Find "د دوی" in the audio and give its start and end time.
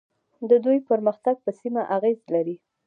0.49-0.79